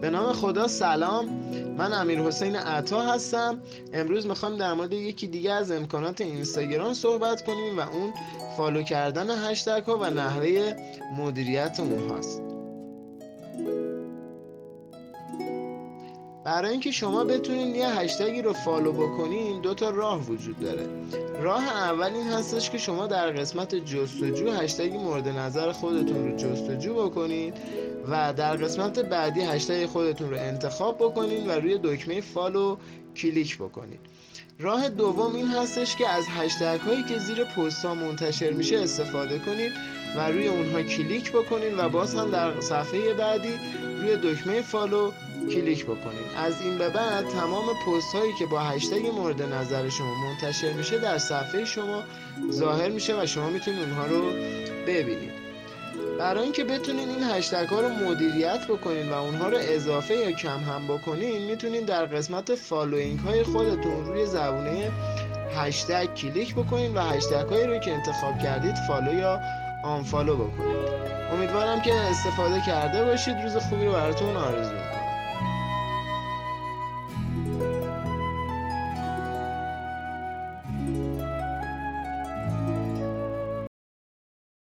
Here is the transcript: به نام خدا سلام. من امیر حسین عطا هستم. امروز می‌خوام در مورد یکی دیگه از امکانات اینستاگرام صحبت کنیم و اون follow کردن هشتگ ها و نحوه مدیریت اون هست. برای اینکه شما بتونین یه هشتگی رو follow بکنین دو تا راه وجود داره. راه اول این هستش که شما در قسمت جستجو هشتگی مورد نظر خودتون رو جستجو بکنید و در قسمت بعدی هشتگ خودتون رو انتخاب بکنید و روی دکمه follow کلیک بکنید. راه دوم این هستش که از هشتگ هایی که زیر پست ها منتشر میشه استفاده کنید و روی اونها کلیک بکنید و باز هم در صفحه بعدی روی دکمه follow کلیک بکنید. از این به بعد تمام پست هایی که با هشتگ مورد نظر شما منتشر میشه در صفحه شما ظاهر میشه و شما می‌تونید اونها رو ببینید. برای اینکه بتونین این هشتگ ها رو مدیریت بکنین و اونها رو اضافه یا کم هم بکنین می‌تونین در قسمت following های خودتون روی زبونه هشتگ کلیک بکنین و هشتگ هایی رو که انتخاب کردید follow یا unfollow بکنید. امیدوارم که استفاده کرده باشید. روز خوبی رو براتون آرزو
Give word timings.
به 0.00 0.10
نام 0.10 0.32
خدا 0.32 0.68
سلام. 0.68 1.28
من 1.78 1.92
امیر 1.92 2.20
حسین 2.20 2.56
عطا 2.56 3.02
هستم. 3.02 3.58
امروز 3.92 4.26
می‌خوام 4.26 4.56
در 4.56 4.74
مورد 4.74 4.92
یکی 4.92 5.26
دیگه 5.26 5.52
از 5.52 5.70
امکانات 5.70 6.20
اینستاگرام 6.20 6.94
صحبت 6.94 7.44
کنیم 7.46 7.78
و 7.78 7.80
اون 7.80 8.12
follow 8.56 8.82
کردن 8.82 9.50
هشتگ 9.50 9.82
ها 9.86 9.98
و 9.98 10.10
نحوه 10.10 10.74
مدیریت 11.18 11.80
اون 11.80 12.18
هست. 12.18 12.42
برای 16.48 16.70
اینکه 16.70 16.90
شما 16.90 17.24
بتونین 17.24 17.74
یه 17.74 17.88
هشتگی 17.88 18.42
رو 18.42 18.52
follow 18.52 18.92
بکنین 18.92 19.60
دو 19.60 19.74
تا 19.74 19.90
راه 19.90 20.22
وجود 20.22 20.60
داره. 20.60 20.86
راه 21.42 21.68
اول 21.68 22.12
این 22.14 22.26
هستش 22.26 22.70
که 22.70 22.78
شما 22.78 23.06
در 23.06 23.30
قسمت 23.30 23.74
جستجو 23.74 24.50
هشتگی 24.50 24.98
مورد 24.98 25.28
نظر 25.28 25.72
خودتون 25.72 26.28
رو 26.28 26.36
جستجو 26.36 26.94
بکنید 26.94 27.54
و 28.10 28.32
در 28.32 28.56
قسمت 28.56 28.98
بعدی 28.98 29.40
هشتگ 29.40 29.86
خودتون 29.86 30.30
رو 30.30 30.36
انتخاب 30.36 30.96
بکنید 30.96 31.46
و 31.48 31.50
روی 31.50 31.78
دکمه 31.82 32.20
follow 32.20 32.76
کلیک 33.18 33.56
بکنید. 33.56 34.00
راه 34.58 34.88
دوم 34.88 35.34
این 35.34 35.48
هستش 35.48 35.96
که 35.96 36.08
از 36.08 36.24
هشتگ 36.28 36.80
هایی 36.80 37.02
که 37.02 37.18
زیر 37.18 37.44
پست 37.44 37.84
ها 37.84 37.94
منتشر 37.94 38.50
میشه 38.50 38.78
استفاده 38.78 39.38
کنید 39.38 39.72
و 40.16 40.28
روی 40.28 40.48
اونها 40.48 40.82
کلیک 40.82 41.32
بکنید 41.32 41.78
و 41.78 41.88
باز 41.88 42.14
هم 42.14 42.30
در 42.30 42.60
صفحه 42.60 43.14
بعدی 43.14 43.54
روی 44.00 44.16
دکمه 44.16 44.62
follow 44.62 45.12
کلیک 45.50 45.84
بکنید. 45.84 46.28
از 46.36 46.62
این 46.62 46.78
به 46.78 46.88
بعد 46.88 47.28
تمام 47.28 47.66
پست 47.66 48.14
هایی 48.14 48.32
که 48.38 48.46
با 48.46 48.60
هشتگ 48.60 49.06
مورد 49.06 49.42
نظر 49.42 49.88
شما 49.88 50.14
منتشر 50.14 50.72
میشه 50.72 50.98
در 50.98 51.18
صفحه 51.18 51.64
شما 51.64 52.02
ظاهر 52.50 52.88
میشه 52.88 53.22
و 53.22 53.26
شما 53.26 53.50
می‌تونید 53.50 53.80
اونها 53.80 54.06
رو 54.06 54.22
ببینید. 54.86 55.47
برای 56.18 56.42
اینکه 56.42 56.64
بتونین 56.64 57.08
این 57.08 57.22
هشتگ 57.22 57.68
ها 57.68 57.80
رو 57.80 57.88
مدیریت 57.88 58.66
بکنین 58.68 59.08
و 59.08 59.14
اونها 59.14 59.48
رو 59.48 59.56
اضافه 59.60 60.14
یا 60.14 60.32
کم 60.32 60.58
هم 60.60 60.88
بکنین 60.88 61.42
می‌تونین 61.42 61.84
در 61.84 62.06
قسمت 62.06 62.54
following 62.54 63.18
های 63.18 63.42
خودتون 63.42 64.06
روی 64.06 64.26
زبونه 64.26 64.90
هشتگ 65.56 66.14
کلیک 66.14 66.54
بکنین 66.54 66.94
و 66.94 67.00
هشتگ 67.00 67.48
هایی 67.50 67.66
رو 67.66 67.78
که 67.78 67.92
انتخاب 67.92 68.38
کردید 68.38 68.74
follow 68.74 69.14
یا 69.14 69.40
unfollow 69.84 70.36
بکنید. 70.36 70.88
امیدوارم 71.32 71.82
که 71.82 71.94
استفاده 71.94 72.60
کرده 72.66 73.04
باشید. 73.04 73.36
روز 73.42 73.56
خوبی 73.56 73.84
رو 73.84 73.92
براتون 73.92 74.36
آرزو 74.36 74.74